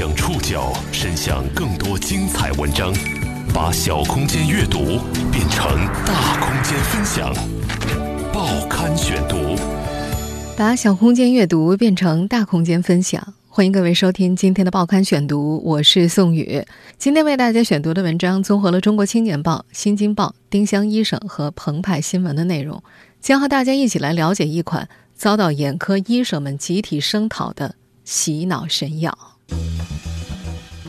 [0.00, 2.90] 将触角伸向更多精彩文章，
[3.52, 4.98] 把小空间阅读
[5.30, 5.76] 变成
[6.06, 7.30] 大空间分享。
[8.32, 9.36] 报刊选读，
[10.56, 13.34] 把小空间阅读变成大空间分享。
[13.50, 16.64] 欢迎各位收听今天的报刊选读，我是宋宇。
[16.96, 22.82] 今天为大家选读的文章综合了《中国青年报》《新京报》《丁香医生》和澎湃新闻的内容，
[23.20, 29.29] 将和大家一起来了解一款遭到眼科医生们集体声讨的洗脑神药。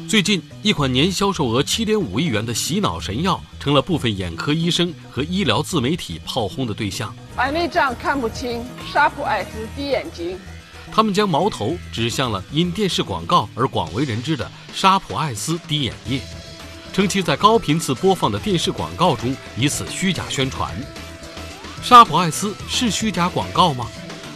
[0.08, 7.16] 最近，一款年销售额七点五亿元的洗脑神药，成了部分眼科医生和医疗自媒体炮轰的对象。
[7.34, 8.62] 白内障看不清，
[8.92, 10.38] 沙普艾斯滴眼睛。
[10.92, 16.20] 他们将矛头指向了因电视广告而广为人知的沙普艾斯滴眼液，
[16.92, 20.70] 称其在高频次播放的电视广告中以此虚假宣传。
[21.82, 23.88] 沙普艾斯是虚假广告吗？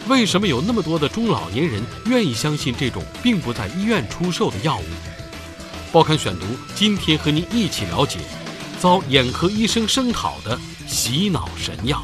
[0.07, 4.83] 为什么有那么多的中老年人愿意相信这种并不在医院出售的药物？
[5.91, 8.19] 报刊选读，今天和您一起了解
[8.79, 12.03] 遭眼科医生声讨的洗脑神药。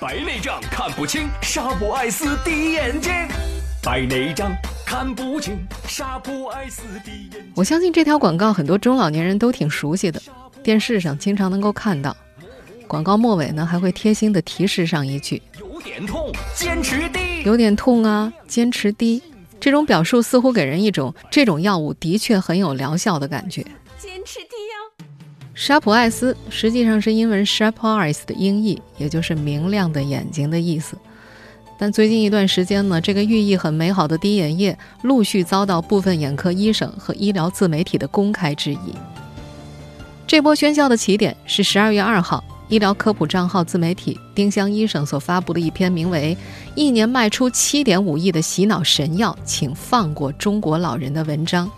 [0.00, 3.12] 白内障看不清，沙普爱斯滴眼睛。
[3.82, 4.50] 白内障
[4.86, 7.52] 看不清，沙普爱斯滴眼睛。
[7.54, 10.22] 我相信这条广告很多中老年人都挺熟悉的，
[10.62, 12.16] 电视上经常能够看到。
[12.86, 15.49] 广告末尾呢，还会贴心的提示上一句：“有
[15.80, 19.22] 点痛，坚持滴。”有点痛啊，坚持滴。
[19.58, 23.62] 这种表述似乎给人一种这种药物的确很有疗效的感觉。
[23.98, 25.06] 坚持滴呀。
[25.54, 30.96] 沙普爱斯实际上是英文 sharp eyes 的音译，也就是明亮的眼睛的意思。
[31.78, 38.94] 但最近一段时间呢，这个寓意很美好的滴眼液陆续遭到部分眼科医生和医疗自媒体的公开质疑。
[40.26, 46.36] 这波喧嚣的起点是十二月二号，医疗科普账号自媒体丁香医生所发布的一篇名为
[46.76, 51.68] 《一年卖出七点五亿的洗脑神药，请放过中国老人》的文章。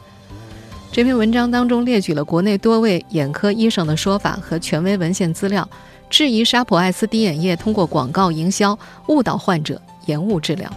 [0.93, 5.67] 这篇文章当中列举了国内多位眼科医生的说法和权威文献资料，
[6.11, 10.71] 质疑沙普爱斯滴眼液通过广告营销误导患者、延误治疗。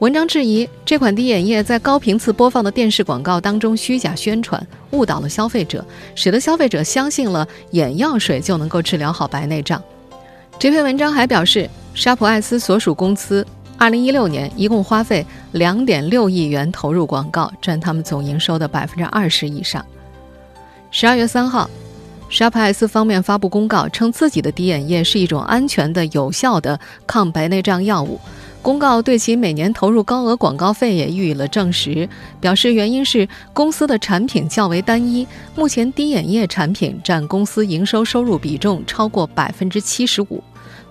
[0.00, 5.82] 文章质疑这款滴眼液在高频次播放的电视广告当中虚假宣传，误导了消费者，
[6.14, 9.82] 使得消费者相信了眼药水就能够治疗好白内障。
[10.58, 13.46] 这篇文章还表示，沙普爱斯所属公司。
[13.78, 19.84] 二零一六年，一共花费两点六亿元投入广告，占他们总营收的百分之二十以上。
[20.90, 21.70] 十二月三号，
[22.28, 28.20] 沙普爱斯方面发布公告，称自己的滴眼液是一种安全的、有效的抗白内障药物。
[28.66, 32.08] 公告对其每年投入高额广告费也予以了证实，
[32.40, 40.42] 表示原因是公司的产品较为单一，目前滴眼液产品占公司营收收入比重超过百分之七十五。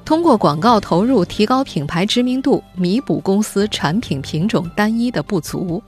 [0.06, 5.84] 通过广告投入提高品牌知名度，弥补公司产品品种单一的不足。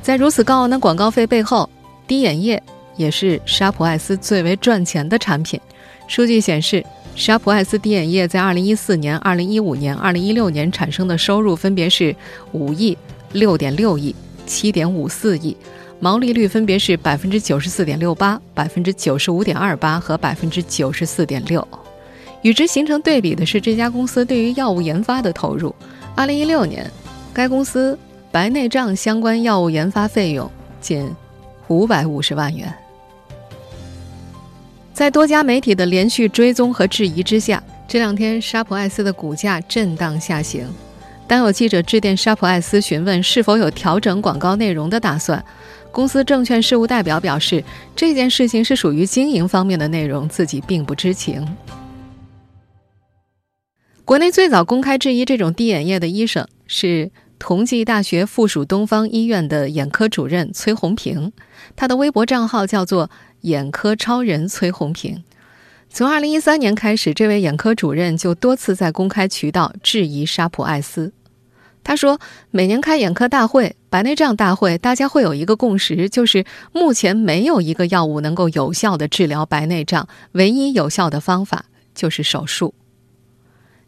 [0.00, 1.68] 在如此高昂的广告费背后，
[2.06, 2.62] 滴眼液
[2.94, 5.60] 也是沙普爱斯最为赚钱的产品。
[6.06, 6.82] 数据显示，
[7.18, 12.14] 沙普爱斯滴眼液在2014年、2015年、2016年产生的收入分别是
[12.54, 12.96] 5亿、
[13.34, 14.14] 6.6亿、
[14.46, 15.56] 7.54亿，
[15.98, 21.64] 毛利率分别是94.68%、95.28%和94.6%。
[22.42, 25.74] 与之形成对比的是，这家公司对于药物研发的投入。
[26.14, 26.88] 二零一六年，
[27.34, 27.98] 该公司
[28.30, 30.48] 白内障相关药物研发费用
[30.80, 31.10] 仅
[31.66, 32.72] 五百五十万元。
[34.98, 40.66] 在多家媒体的连续追踪和质疑之下，这两天沙普爱斯的股价震荡下行。
[41.28, 45.44] 当有记者致电沙普爱斯询问是否有调整广告内容的打算，
[45.92, 47.62] 公司证券事务代表表示，
[47.94, 51.46] 这件事情是属于经营方面的内容，自己并不知情。
[54.04, 61.32] 国内最早公开质疑这种滴眼液的医生是同济大学附属东方医院的眼科主任崔红平，
[61.76, 63.08] 他的微博账号叫做
[63.42, 65.22] “眼科超人崔红平”。
[65.90, 71.12] 从2013年开始，这位眼科主任就多次在公开渠道质疑沙普爱斯。
[71.82, 81.64] 他说：“每年开眼科大会、白内障大会，大家会有一个共识，就是目前没有一个药物能够有效的治疗白内障，唯一有效的方法
[81.94, 82.74] 就是手术。”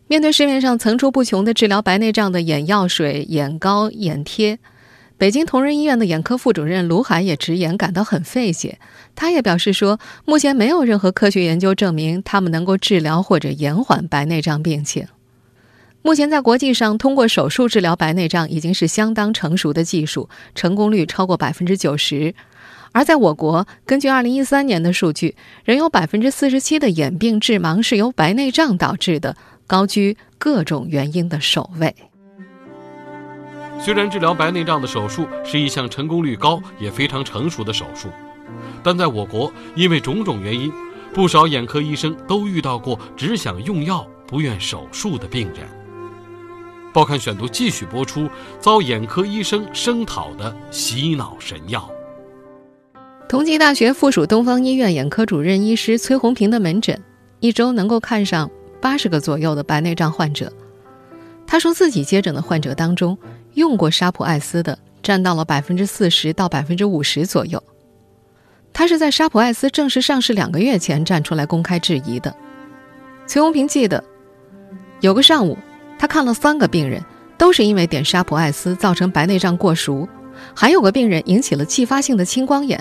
[0.08, 4.58] 面对市面上层出不穷的治疗白内障的眼药水、眼膏、眼贴，
[5.20, 8.78] 北京同仁医院的眼科副主任卢海也直言感到很费解。
[9.14, 15.06] 他也表示说，目前没有任何科学研究证明他们能够治疗或者延缓白内障病情。
[16.00, 22.34] 目前在国际上，通过手术治疗白内障已经是相当成熟的技术，成功率超过百分之九十。
[22.92, 29.36] 而在我国，根据二零一三年的数据，仍有百分之四十七的眼病致盲是由白内障导致的。
[29.66, 31.94] 高居各种原因的首位。
[33.82, 38.08] 虽然治疗白内障的手术是一项成功率高也非常成熟的手术，
[38.82, 40.70] 但在我国，因为种种原因，
[41.14, 45.66] 不少眼科医生都遇到过只想用药不愿手术的病人。
[46.92, 48.28] 报刊选读继续播出
[48.58, 51.88] 遭眼科医生声讨的洗脑神药。
[53.28, 57.00] 同济大学附属东方医院眼科主任医师崔红平的门诊，
[57.38, 58.50] 一周能够看上
[58.80, 60.52] 八十个左右的白内障患者。
[61.50, 63.18] 他说自己接诊的患者当中，
[63.54, 67.60] 用过沙普艾斯的占到了百分之四十到百分之五十左右。
[68.72, 72.32] 他是在沙普艾斯正式上市两个月前站出来公开质疑的。
[73.26, 74.04] 崔红平记得，
[75.00, 75.58] 有个上午，
[75.98, 77.04] 他看了三个病人，
[77.36, 80.08] 都是因为点沙普艾斯造成白内障过熟，
[80.54, 82.80] 还有个病人引起了继发性的青光眼。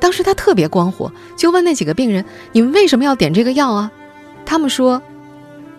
[0.00, 3.92] 当时他特别光火，就问那几个病人：“你们为什么要点这个药啊？”
[4.46, 5.02] 他们说：“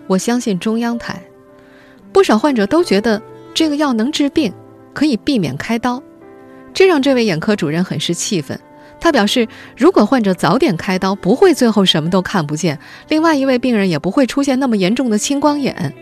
[0.06, 1.20] 我相信中央台。”
[2.12, 3.20] 不少患者都觉得
[3.54, 4.52] 这个药能治病，
[4.94, 6.02] 可以避免开刀，
[6.72, 8.58] 这让这位眼科主任很是气愤。
[9.00, 9.46] 他表示，
[9.76, 12.78] 如果患者早点开刀，不会最后什么都看不见，
[13.08, 15.94] 另外一位病人也不会出现那么严重的青光眼，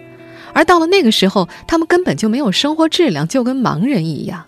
[0.54, 4.46] 而到了那个时候，他们根本就没有生活质量，就跟盲人一样。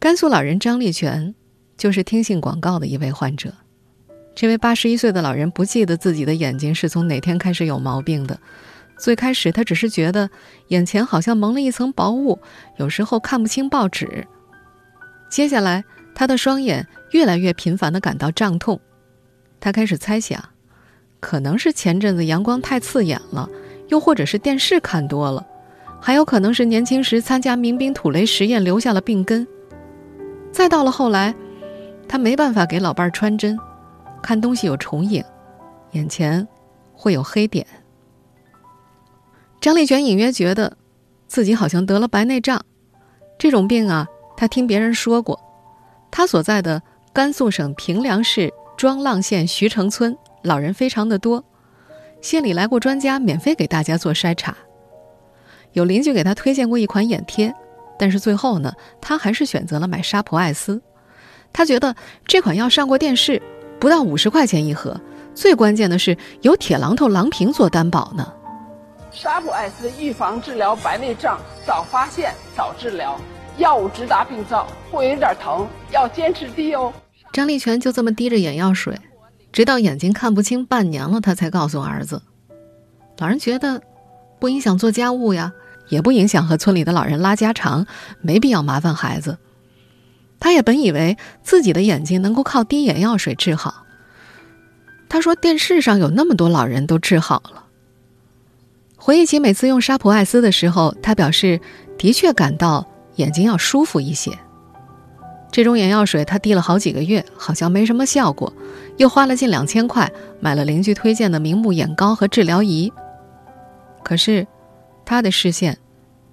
[0.00, 1.34] 甘肃老人张立全，
[1.76, 3.52] 就是听信广告的一位患者。
[4.34, 8.38] 这位八十一岁的老人不记得自己的眼睛是从哪天开始有毛病的。
[8.98, 10.28] 最开始他只是觉得
[10.68, 12.38] 眼前好像蒙了一层薄雾，
[12.76, 14.26] 有时候看不清报纸。
[15.30, 15.84] 接下来
[16.14, 18.80] 他的双眼越来越频繁地感到胀痛，
[19.58, 20.42] 他开始猜想，
[21.18, 23.48] 可能是前阵子阳光太刺眼了，
[23.88, 25.46] 又或者是电视看多了，
[26.00, 29.46] 还有可能是年轻时参加民兵土雷实验留下了病根。
[30.52, 31.34] 再到了后来，
[32.06, 33.58] 他没办法给老伴儿穿针，
[34.22, 35.24] 看东西有重影，
[35.92, 36.46] 眼前
[36.92, 37.66] 会有黑点。
[39.60, 40.76] 张立全隐约觉得，
[41.26, 42.64] 自己好像得了白内障。
[43.38, 44.06] 这种病啊，
[44.36, 45.38] 他听别人说过。
[46.10, 46.82] 他所在的
[47.12, 51.44] 甘肃省平凉市庄浪县徐城村，老人非常的多，
[52.20, 54.56] 县里来过专家，免费给大家做筛查。
[55.72, 57.54] 有邻居给他推荐过一款眼贴。
[57.98, 60.80] 但是最后呢，他还是选择了买沙普艾斯。
[61.52, 61.94] 他觉得
[62.26, 63.42] 这款药上过电视，
[63.80, 65.00] 不到五十块钱一盒。
[65.34, 68.32] 最关键的是有铁榔头郎平做担保呢。
[69.10, 73.18] 沙普艾斯预防治疗白内障，早发现早治疗，
[73.56, 76.92] 药物直达病灶，会有点疼，要坚持滴哦。
[77.32, 78.96] 张立全就这么滴着眼药水，
[79.50, 82.22] 直到眼睛看不清半年了，他才告诉儿子。
[83.18, 83.80] 老人觉得
[84.38, 85.52] 不影响做家务呀。
[85.88, 87.84] 也不影响和村里的老人拉家常，
[88.20, 89.38] 没必要麻烦孩子。
[90.40, 93.84] 他也本以为自己的眼睛能够靠滴眼药水治好。
[95.08, 97.66] 他说：“电视上有那么多老人都治好了。”
[98.96, 101.60] 回忆起每次用沙普艾斯的时候，他表示
[101.96, 104.36] 的确感到眼睛要舒服一些。
[105.52, 108.52] 这种眼药水他滴了好几个月，好像没什么效果，
[108.96, 110.10] 又花了近两千块
[110.40, 112.92] 买了邻居推荐的明目眼膏和治疗仪。
[114.02, 114.46] 可是。
[115.02, 115.76] 他的视线，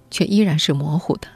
[0.08, 1.26] 却依然是模糊的。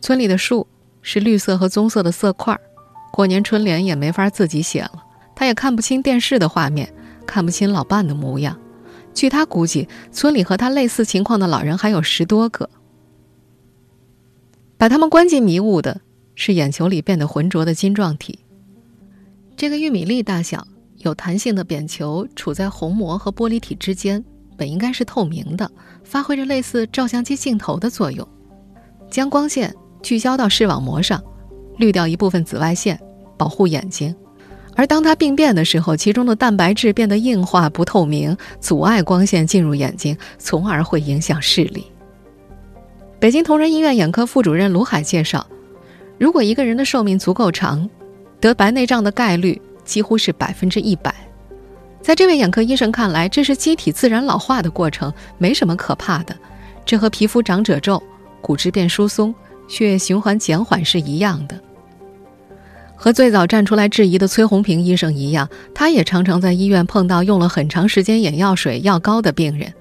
[0.00, 0.66] 村里的树
[1.02, 2.58] 是绿色和棕色的色块，
[3.12, 5.04] 过年春联也没法自己写了。
[5.34, 6.92] 他也看不清电视的画面，
[7.26, 8.58] 看不清老伴的模样。
[9.12, 12.70] 据他估计，村里和他类似情况的老人还有十多个。
[14.78, 16.00] 把他们关进迷雾的
[16.34, 18.38] 是眼球里变得浑浊的晶状体。
[19.56, 20.66] 这个玉米粒大小、
[20.98, 24.24] 有弹性的扁球处在虹膜和玻璃体之间。
[24.54, 25.68] 本应该是透明的，
[26.04, 28.26] 发挥着类似照相机镜头的作用，
[29.10, 31.22] 将光线聚焦到视网膜上，
[31.78, 32.98] 滤掉一部分紫外线，
[33.36, 34.14] 保护眼睛。
[34.74, 41.86] 而当它病变的时候，其中的蛋白质变得硬化不透明，阻碍光线进入眼睛，从而会影响视力。
[43.20, 45.46] 北京同仁医院眼科副主任卢海介绍，
[46.18, 47.88] 如果一个人的寿命足够长，
[48.40, 51.14] 得白内障的概率几乎是百分之一百。
[52.00, 56.34] 在这位眼科医生看来，这是机体自然老化的过程，没什么可怕的。
[56.84, 58.02] 这和皮肤长褶皱、
[58.40, 59.32] 骨质变疏松、
[59.68, 61.60] 血液循环减缓是一样的。
[62.94, 69.72] 和最早站出来质疑的崔红平医生一样，他也常常在医院碰到用了很长时间眼药水、药膏的病人。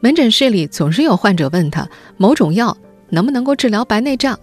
[0.00, 2.76] 门诊室里总是有患者问他某种药
[3.08, 4.38] 能不能够治疗白内障。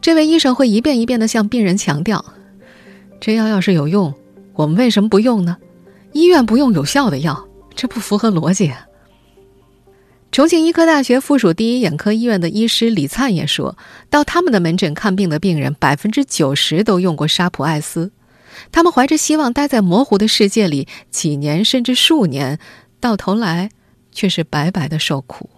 [0.00, 2.24] 这位医生会一遍一遍地向病人强调：
[3.20, 4.14] 这药要是有用，
[4.54, 5.56] 我们为什么不用呢？
[6.12, 8.72] 医院不用有效的药，这不符合逻辑。
[10.30, 13.76] 重庆医科大学附属第一眼科医院的医师李灿也说
[14.08, 18.12] 到，他们的门诊看病的病人百分之九十都用过沙普艾斯，
[18.70, 22.60] 他们怀着希望待在模糊的世界里几年甚至数年，
[23.00, 23.70] 到头来
[24.12, 25.50] 却是白白的受苦。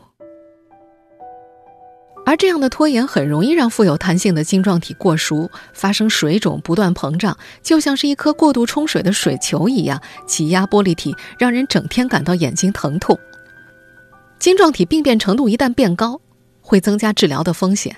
[2.24, 13.18] 而这样的拖延很容易让富有弹性的晶状体过熟，发生水肿，不断膨胀，就像是一颗过度冲水的水球一样，挤压玻璃体，让人整天感到眼睛疼痛。
[14.40, 16.18] 晶状体病变程度一旦变高，
[16.62, 17.94] 会增加治疗的风险。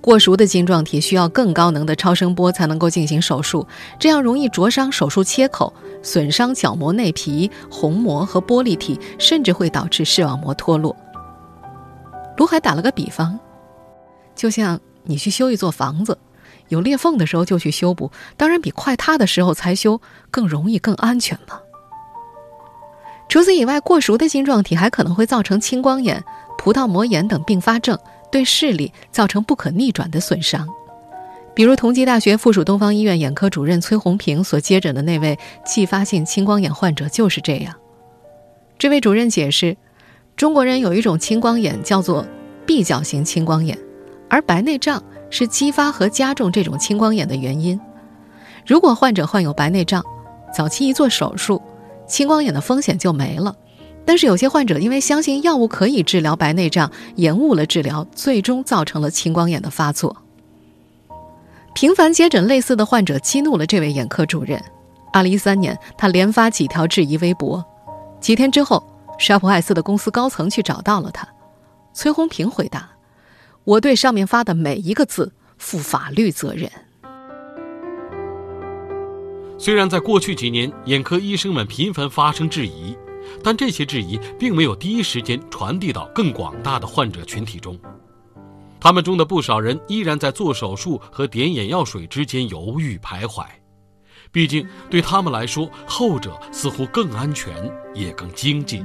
[0.00, 3.64] 过熟的晶状体需要更高能的超声波才能够进行手术，
[3.96, 10.94] 这样容易灼伤手术切口，损伤角膜内皮、虹膜和玻璃体，甚至会导致视网膜脱落。
[12.36, 13.38] 卢海打了个比方。
[14.34, 16.18] 就像你去修一座房子，
[16.66, 20.00] 有裂缝的时候就去修补，当然比快塌的时候才修
[20.32, 21.60] 更容易、更安全嘛。
[23.28, 26.22] 除此以外，过熟的晶状体还可能会造成青光眼、
[26.56, 27.98] 葡萄膜炎等并发症，
[28.30, 30.66] 对视力造成不可逆转的损伤。
[31.54, 37.74] 比如，同济大学附属东方医院眼科主任崔红平所接诊的那位继发性青光眼患者就是这样。
[38.78, 39.76] 这位主任解释，
[40.36, 42.26] 中国人有一种青光眼叫做
[42.66, 43.76] 闭角型青光眼。
[44.28, 47.80] 而白内障是激发和加重这种青光眼的原因。
[48.66, 50.04] 如果患者患有白内障，
[50.52, 51.62] 早期一做手术，
[52.06, 53.54] 青光眼的风险就没了。
[54.04, 60.16] 但是有些患者因为相信药物可以治疗白内障，延误了治疗，最终造成了青光眼的发作。
[61.74, 64.62] 频繁接诊类似的患者激怒了这位眼科主任。
[65.12, 67.64] 二零一三年，他连发几条质疑微博。
[68.20, 68.82] 几天之后，
[69.18, 71.26] 沙普爱斯的公司高层去找到了他。
[71.92, 72.88] 崔红平回答。
[73.64, 76.70] 我对上面发的每一个字负法律责任。
[79.58, 82.96] 虽然在过去几年，眼科医生们频繁发生质疑，
[83.42, 87.78] 但这些质疑并没有第一时间传递到更广大的患者群体中。
[88.78, 93.44] 他们中的不少人依然在做手术和点眼药水之间犹豫徘徊，
[94.30, 97.54] 毕竟对他们来说，后者似乎更安全，
[97.94, 98.84] 也更经济。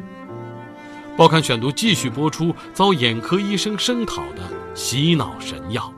[1.17, 4.41] 报刊选读继续播出遭眼科医生声讨的
[4.73, 5.93] 洗脑神药。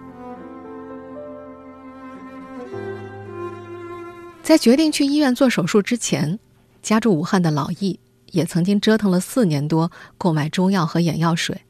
[4.43, 6.37] 在决定去医院做手术之前，
[6.81, 7.97] 家住武汉的老易
[8.31, 11.61] 也曾经折腾了四年多购买中药和眼药水。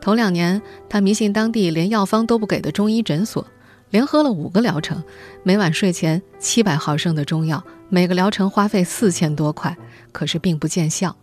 [0.00, 3.44] 头两年，他迷信当地连药方都不给的中医诊所，
[3.90, 5.02] 连喝了五个疗程，
[5.42, 9.76] 每晚睡前七百毫升的中药，每个疗程花费四千多块，
[10.12, 11.16] 可是并不见效。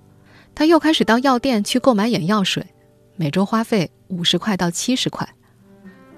[0.53, 2.65] 他又开始到药店去购买眼药水，
[3.15, 5.27] 每周花费五十块到七十块，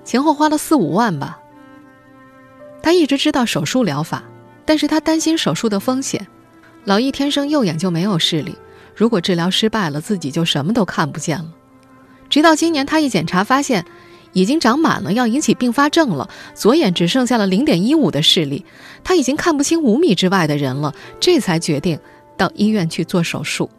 [0.04, 1.40] 前后花了四五万吧。
[2.82, 4.24] 他一直知道手术疗法，
[4.68, 6.28] 但是他担心手术的风险。
[6.84, 8.56] 老易天生右眼就没有视力，
[8.96, 11.54] 如果治疗失败了，自己就什么都看不见了。
[12.30, 13.86] 直到今年，他一检查发现，
[14.34, 16.30] 已经长满了，要引起并发症了。
[16.54, 18.66] 左眼只剩下了零点一五的视力，
[19.04, 21.98] 他已经看不清五米之外的人了，这才决定
[22.36, 23.70] 到医院去做手术。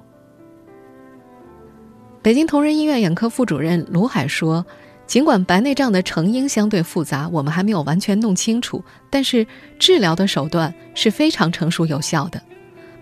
[2.22, 4.66] 北京同仁医院眼科副主任卢海说
[5.08, 9.46] ：“尽管白内障的成因相对复杂，我们还没有完全弄清楚，但是
[9.78, 12.40] 治疗的手段是非常成熟有效的。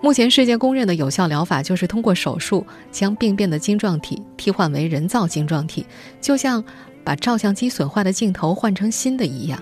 [0.00, 5.84] 目前世界公认的有效疗法就是通过手术将病变的晶状体替换为人造晶状体，
[6.20, 6.62] 就像
[7.02, 9.60] 把照相机损坏的镜头换成新的一样。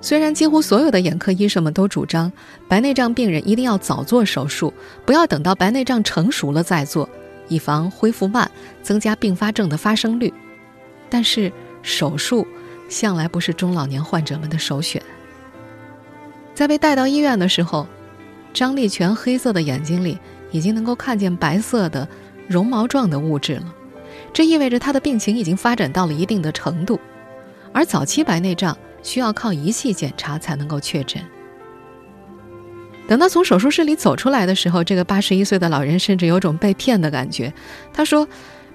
[0.00, 2.32] 虽然几乎所有的眼科医生们都主张
[2.68, 4.72] 白内障病人一定要早做手术，
[5.04, 7.06] 不要等到白内障成熟了再做。”
[7.48, 8.50] 以防恢复慢，
[8.82, 10.32] 增加并发症的发生率，
[11.08, 12.46] 但是手术
[12.88, 15.02] 向来不是中老年患者们的首选。
[16.54, 17.86] 在被带到医院的时候，
[18.52, 20.18] 张立全黑色的眼睛里
[20.50, 22.08] 已经能够看见白色的
[22.48, 23.74] 绒毛状的物质了，
[24.32, 26.98] 这意味着他的病情已经发展到了一定的程度，
[27.72, 31.22] 而早期白内障需要靠仪器检查才能够确诊。
[33.06, 37.52] 等他从手术室里走出来的时候，这个八十一岁的老人甚至有种被骗的感觉。
[37.92, 38.28] 他说：“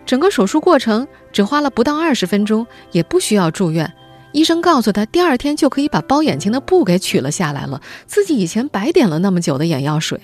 [0.05, 3.91] 整个手术过程只花了不到二十分钟，也不需要住院。
[4.31, 7.81] 医生告诉他，第二天就可以把包眼睛的布给取了下来了。
[8.07, 10.19] 自己以前白点了那么久的眼药水。”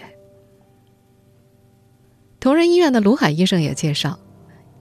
[2.39, 4.17] 同仁医院的卢海医生也介绍，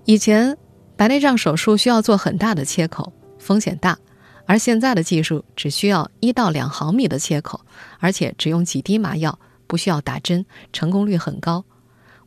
[0.04, 0.56] 以前
[0.96, 3.98] 白内障手术需要做很大的切口，风险大。
[4.46, 7.60] 而现在的技术只需要一到两毫米的切口，
[7.98, 11.64] 而且只用几滴麻药，不需要打针，成功率很高。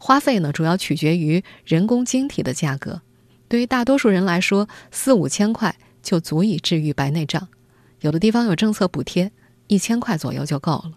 [0.04, 3.04] 花费呢，主要取决于人工晶体的价格。
[3.48, 7.48] 对于大多数人来说，四五千块就足以治愈白内障。
[8.00, 9.32] 有的地方有政策补贴，
[9.68, 10.94] 一千块左右就够了。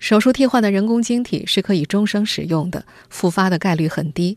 [0.00, 4.36] 手术替换的人工晶体是可以终生使用的，复发的概率很低。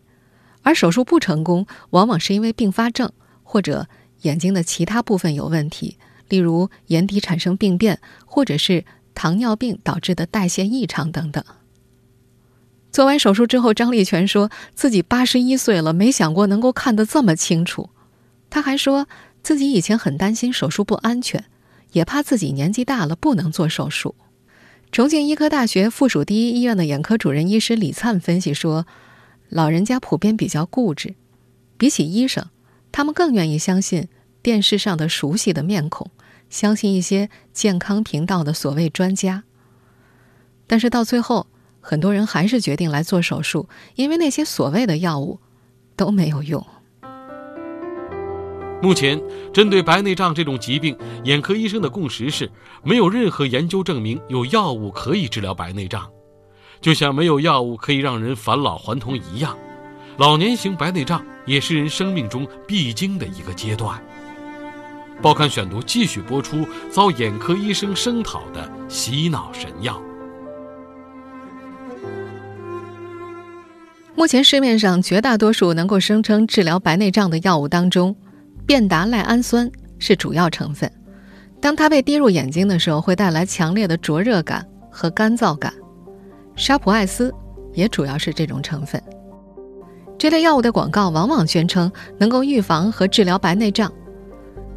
[0.61, 3.11] 而手术不成功，往往是因为并发症
[3.41, 3.87] 或者
[4.21, 5.97] 眼睛的其他部分有问题。
[6.29, 8.85] 例如眼底产生病变，或者是
[9.15, 11.43] 糖尿病导致的代谢异常等等。
[12.97, 17.91] 做完手术之后，张立全说自己八十一岁了，没想过能够看得这么清楚。
[18.49, 19.07] 他还说
[19.43, 21.45] 自己以前很担心手术不安全，
[21.91, 24.15] 也怕自己年纪大了不能做手术。
[24.91, 28.87] 重庆医科大学附属第一医院的眼科主任医师李灿分析说，
[29.49, 31.13] 老人家普遍比较固执，
[31.77, 32.47] 比起医生，
[32.91, 34.07] 他们更愿意相信
[34.41, 36.09] 电视上的熟悉的面孔，
[36.49, 39.43] 相信一些健康频道的所谓专家。
[40.65, 41.45] 但是到最后，
[41.89, 45.39] 很多人还是决定来做手术，因为那些所谓的药物
[45.95, 46.61] 都没有用。
[48.81, 52.51] 目前，针对白内障这种疾病，眼科医生的共识是，
[52.83, 56.05] 没有任何研究证明有药物可以治疗白内障，
[56.81, 59.57] 就像没有药物可以让人返老还童一样，
[60.17, 63.97] 老年型白内障也是人生命中必经的一个阶段。
[65.21, 70.01] 报刊选读继续播出遭眼科医生声讨的洗脑神药。
[74.17, 78.15] 目前市面上绝大多数能够声称治疗白内障的药物当中，
[78.65, 79.69] 变达赖氨酸
[79.99, 80.91] 是主要成分，
[81.61, 85.71] 当它被滴入眼睛的时候，会带来强烈的灼热感和干燥感。
[86.55, 87.31] 沙普艾斯
[87.75, 88.99] 也主要是这种成分。
[90.17, 93.93] 这类药物的广告往往宣称能够预防和治疗白内障，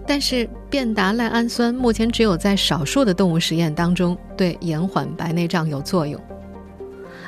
[0.06, 6.20] 但是变达赖氨酸目前只有在少数的动物实验当中对延缓白内障有作用。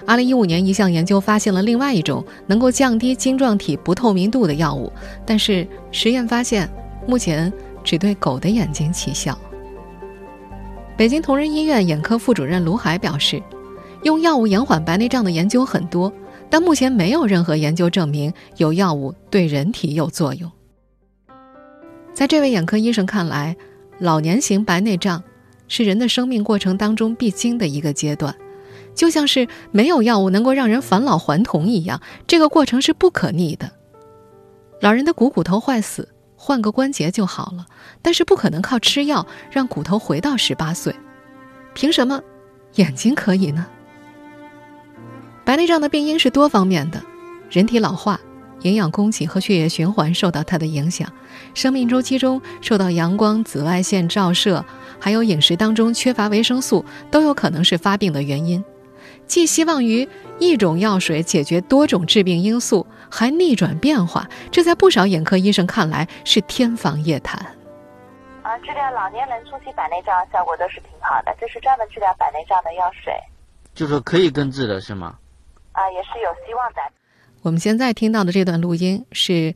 [0.07, 4.93] 二零一五年，一项研究发现了另外一种能够降低晶状体不透明度的药物，
[5.25, 6.69] 但是实验发现，
[7.07, 7.53] 目前
[7.85, 9.39] 只对狗的眼睛起效。
[10.97, 13.43] 北京同仁医院眼科副主任卢海表示，
[14.03, 16.13] 用药物延缓白内障的研究很多，
[16.51, 20.51] 但目前没有任何研究证明有药物对人体有作用。
[22.13, 23.57] 在这位眼科医生看来，
[23.99, 25.23] 老年型白内障
[25.67, 28.35] 是人的生命过程当中必经的一个阶段。
[28.95, 33.71] 就像是没有药物能够让人返老还童一样，这个过程是不可逆的。
[34.81, 37.67] 老人的股骨头坏死，换个关节就好了，
[38.03, 40.95] 但是不可能靠吃药让骨头回到十八岁。
[41.75, 42.21] 凭什么
[42.75, 43.67] 眼睛可以呢？
[45.45, 47.03] 白内障的病因是多方面的，
[47.51, 48.21] 人体老化、
[48.63, 51.11] 营养供给和血液循环受到它的影响，
[51.55, 54.65] 生命周期中受到阳光、紫外线照射，
[55.01, 58.63] 还有饮食当中缺乏维生素，都有可能是发病的原因。
[59.33, 60.07] 寄希望于
[60.39, 67.41] 一种药水解决多种致病因素，还逆转变化，这在不少眼科医生看来是天方夜谭。
[68.43, 73.11] 啊，治疗老年人初期白内障效果都是挺好的，这是专门治疗白内障的药水，
[73.75, 75.17] 就是可以根治的是吗？
[75.73, 76.81] 啊，也是有希望的。
[77.41, 79.55] 我们现在听到的这段录音是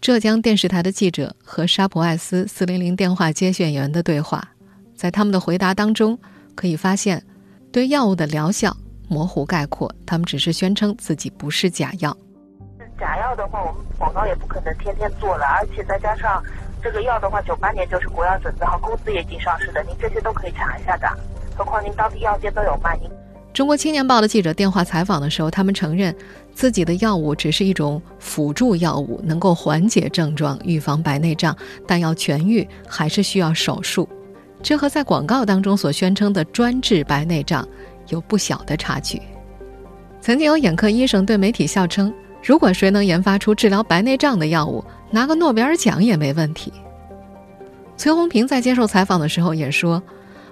[0.00, 4.48] 浙江电视台的记者和沙普艾斯四零零电话接线员的对话，
[4.96, 6.18] 在他们的回答当中
[6.56, 7.24] 可以发现，
[7.70, 8.76] 对药物的疗效。
[9.08, 12.16] 模糊概括，他们只是宣称自己不是假药。
[12.98, 16.42] 假药的话，我们广告也不可能天天做了，而且再加上
[16.82, 21.06] 这个药的话，九八年就是国药准字号，公司也已经上市的，您这些都可以查一下的。
[21.56, 22.96] 何况您当地药店都有卖。
[22.96, 23.10] 您
[23.52, 26.14] 中国青年报的记者电话采访的时候，他们承认
[26.54, 34.08] 自己的药物只是一种辅助药物，能够缓解症状、预防白内障，但要痊愈还是需要手术。
[34.62, 37.66] 这和在广告当中所宣称的专治白内障。
[38.08, 39.20] 有不小的差距。
[40.20, 46.72] 曾经有眼科医生对媒体笑称：“如果谁能研发出治疗白内障的药物，拿个诺贝尔奖也没问题。”
[47.96, 50.02] 崔红平在接受采访的时候也说：“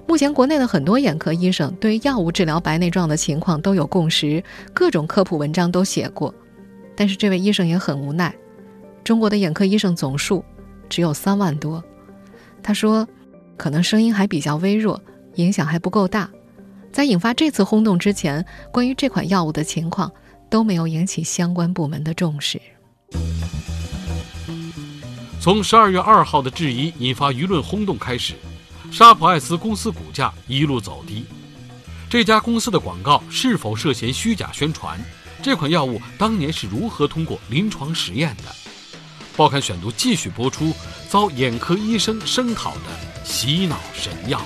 [0.06, 6.32] 目前国内的很多眼科医生对药物治疗白内障的情况都有共识，各种科普文章都写过。
[6.96, 8.34] 但是这位医生也很无奈，
[9.02, 10.44] 中国的眼科医生总数
[10.88, 11.82] 只有三万多。
[12.62, 13.06] 他说，
[13.56, 15.02] 可能声音还比较微弱，
[15.34, 16.30] 影响还不够大。”
[16.94, 20.12] 在引发这次轰动之前，关于这款药物的情况
[20.48, 22.62] 都没有引起相关部门的重视。
[25.40, 28.34] 从十二月二号的质疑引发舆论轰动开始，
[28.92, 31.26] 沙普艾斯公司股价一路走低。
[32.08, 34.96] 这家公司的广告是否涉嫌虚假宣传？
[35.42, 38.44] 这款药物当年是如何通过临床实验的？
[39.36, 40.72] 报刊选读继续播出：
[41.08, 44.40] 遭眼科医生声讨的洗脑神药。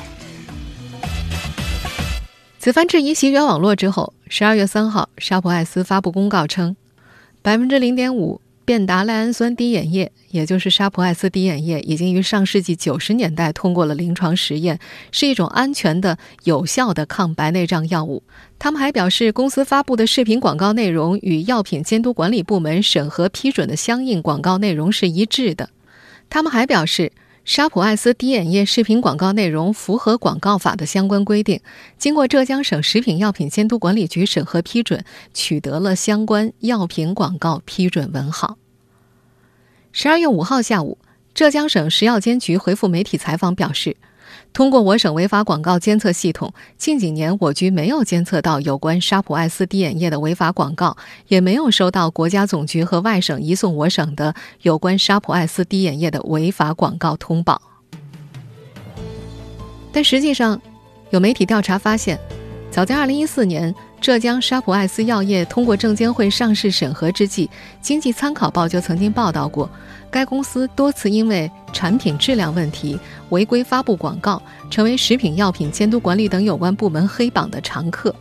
[2.60, 6.74] 此番质疑席卷网络之后，十二月三号，沙普艾斯发布公告称，
[7.40, 14.80] 百分之零点五便达赖氨酸滴眼液，也就是沙普艾斯滴眼液，已经于上世纪九十年代通过了临床实验，
[15.12, 18.24] 是一种安全的、有效的抗白内障药物。
[18.58, 25.70] 他们还表示，公司发布的视频广告内容与药品监督管理部门审核批准的相应广告内容是一致的。
[26.28, 27.12] 他们还表示。
[27.48, 31.62] 沙普艾斯滴眼液视频广告内容符合广告法的相关规定，
[31.96, 38.58] 经过浙江省食品药品监督管理局审核批准，取得了相关药品广告批准文号。
[39.92, 40.98] 十二月五号下午，
[41.32, 43.96] 浙江省食药监局回复媒体采访表示，
[44.52, 50.96] 通过我省违法广告监测系统，近几年我局没有监测到有关沙普爱思滴眼液的违法广告，
[51.28, 57.62] 也没有收到国家总局和外省移送我省的有关沙普爱思滴眼液的违法广告通报。
[59.92, 60.60] 但实际上，
[61.10, 62.18] 有媒体调查发现，
[62.70, 67.46] 早在2014年，浙江沙普爱思药业通过证监会上市审核之际，
[67.80, 69.68] 《经济参考报》就曾经报道过，
[70.10, 72.98] 该公司多次因为产品质量问题
[73.30, 78.14] 违规发布广告，成为食品药品监督管理等有关部门黑榜的常客。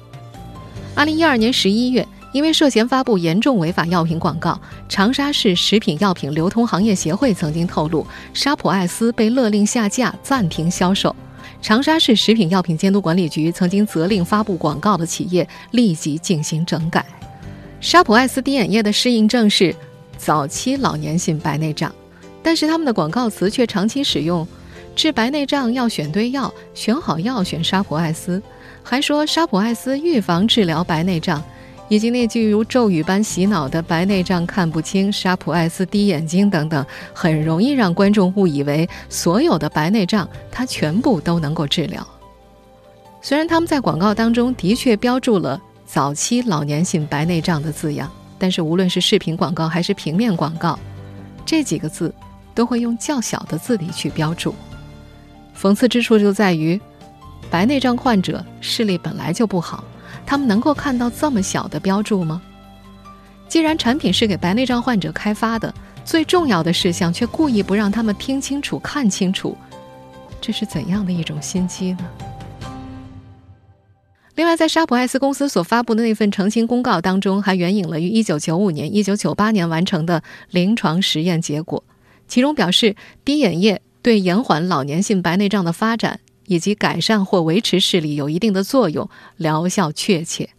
[0.95, 4.59] 2012年11月，因为涉嫌发布严重违法药品广告，
[4.89, 11.15] 长沙市食品药品流通行业协会曾经透露，沙普爱思被勒令下架、暂停销售。
[11.61, 17.05] 长沙市食品药品监督管理局曾经责令发布广告的企业立即进行整改。
[17.81, 19.75] 沙普爱思滴眼液的适应症是
[20.17, 21.93] 早期老年性白内障，
[22.41, 24.47] 但是他们的广告词却长期使用
[24.95, 28.41] “治白内障要选对药，选好药选沙普爱思”，
[28.81, 31.43] 还说沙普爱思预防治疗白内障。
[31.89, 42.05] 以及那句如咒语般洗脑的“白内障看不清，沙普爱斯滴眼睛”等等，很容易让观众误以为所有的白内障它全部都能够治疗。
[43.21, 50.77] 虽然他们在广告当中的确标注了“早期老年性白内障”的字样，但是无论是视频广告还是平面广告，
[51.45, 52.13] 这几个字
[52.53, 54.53] 都会用较小的字体去标注。
[55.59, 56.79] 讽刺之处就在于，
[57.49, 59.83] 白内障患者视力本来就不好。
[60.27, 62.41] 他们能够看到这么小的标注吗？
[63.47, 69.57] 既然产品是给白内障患者开发的，最重要的事项却故意不让他们听清楚、看清楚，
[70.41, 71.99] 这是怎样的一种心机呢？
[74.35, 81.83] 另外，在沙普爱思公司所发布的那份澄清公告当中，还援引了于1995年、1998年完成的临床实验结果，
[82.27, 86.19] 其中表示滴眼液对延缓老年性白内障的发展。
[86.47, 89.07] 以及改善或维持视力有一定的作用，
[89.37, 90.49] 疗效确切。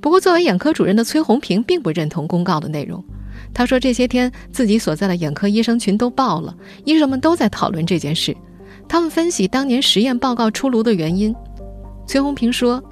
[0.00, 3.04] 不过，作为眼科主任的崔红平并不认同公告的内容。
[3.54, 8.36] 他说：“这些天自己所在的眼科医生群都爆了，医生们都在讨论这件事。
[8.88, 11.34] 他们分析当年实验报告出炉的原因。”
[12.06, 12.82] 崔红平说：“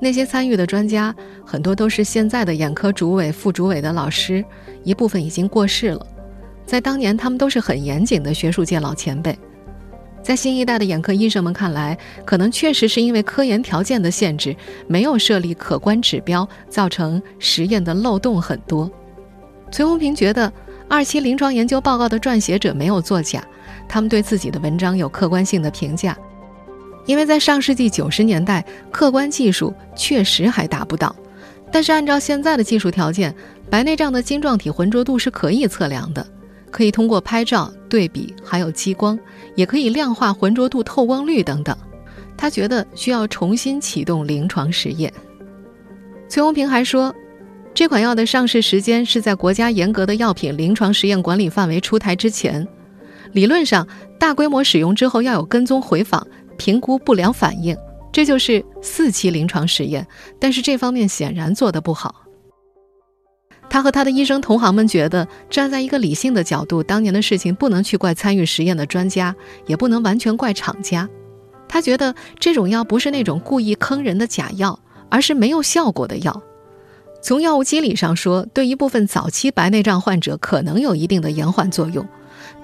[0.00, 4.44] 那些参与的专家很多都是现在的眼科主委、副主委的老师，
[4.82, 6.06] 一部分已经过世了。
[6.64, 9.38] 在当年，他们都是很严谨的学术界老前辈。”
[10.26, 14.56] 在新一代的眼科医生们看来，可能确实是因为科研条件的限制，
[14.88, 18.90] 没有设立可观指标，造成实验的漏洞很多。
[19.70, 20.52] 崔红平觉得，
[20.88, 23.40] 二期临床研究报告的撰写者没有作假，
[23.88, 26.18] 他们对自己的文章有客观性的评价，
[27.04, 31.14] 因为在上世纪九十年代，客观技术确实还达不到。
[31.70, 33.32] 但是按照现在的技术条件，
[33.70, 36.26] 白内障的晶状体浑浊度是可以测量的。
[36.68, 39.18] 可以通过拍照、对比，还有激光，
[39.56, 41.76] 也可以量化浑浊度、透光率等等。
[42.36, 45.12] 他觉得需要重新启动临床实验。
[46.28, 47.14] 崔红平还说，
[47.72, 52.66] 这款药的上市时间是在国家严格的药品临床实验管理范围出台之前。
[53.32, 53.86] 理论上，
[54.18, 56.26] 大规模使用之后要有跟踪回访、
[56.58, 57.76] 评估不良反应，
[58.12, 60.06] 这就是四期临床实验。
[60.38, 62.25] 但是这方面显然做得不好。
[63.68, 69.34] 他和他的医生同行们觉得，站在一个理性的角度，当年的事情不能去怪参与实验的专家，
[69.66, 71.08] 也不能完全怪厂家。
[71.68, 76.42] 他觉得这种药不是那种故意坑人的假药，而是没有效果的药。
[77.20, 82.06] 从药物机理上说，对一部分早期白内障患者可能有一定的延缓作用。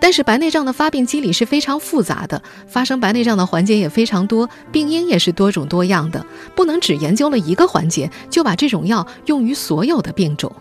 [0.01, 10.53] 但是白内障的发病机理是非常复杂的，发生白内障的环节也非常多，病因也是多种多样的，不能只研究了一个环节就把这种药用于所有的病种。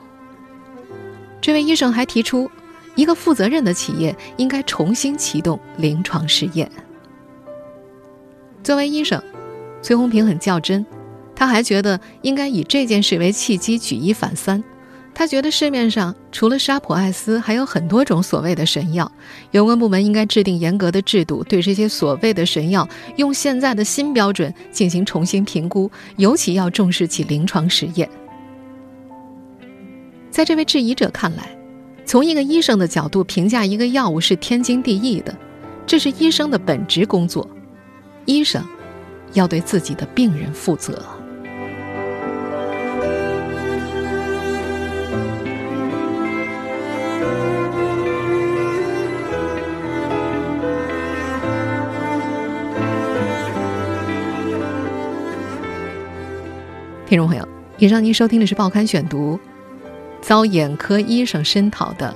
[1.41, 2.49] 这位医生还提出，
[2.95, 6.71] 一个负责任的企业应该重新启动临床试验。
[8.63, 9.21] 作为医生，
[9.81, 10.85] 崔红平很较真，
[11.35, 14.63] 他还觉得应该以这件事为契机举一反三。
[15.13, 19.11] 他觉得市面上除了沙普爱思，还有很多种所谓的神药，
[19.49, 28.07] 有关部门应该制定严格的制度，对这些所谓的神药用现在的新标准进行重新评估，尤其要重视起临床实验。
[30.31, 31.55] 在这位质疑者看来，
[32.05, 35.37] 从一个医生的角度评价一个药物是天经地义的，
[35.85, 37.45] 这是医生的本职工作。
[38.25, 38.65] 医生
[39.33, 41.03] 要对自己的病人负责。
[57.05, 57.45] 听众朋友，
[57.77, 59.37] 以上您收听的是《报刊选读》。
[60.31, 62.15] 遭眼科医生声讨的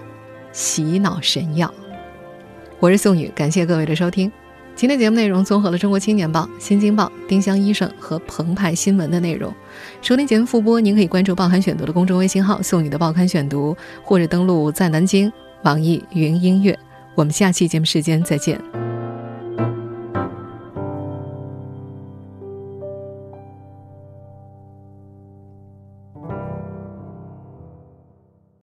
[0.54, 1.70] 洗脑神药。
[2.80, 4.32] 我是宋宇，感谢各位的收听。
[4.74, 9.54] 今天节目内容综合了《中国青年报》《新京报》《丁香医生》和澎湃新闻的内容。
[10.02, 15.30] 收听节目复播，您可以关注“报刊选读”的公众微信号“宋宇的报刊选读”，或者登录在南京
[15.64, 16.80] 网易云音乐。
[17.16, 18.85] 我们下期节目时间再见。